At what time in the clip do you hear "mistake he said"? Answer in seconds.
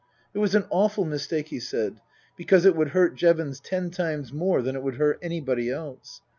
1.05-2.01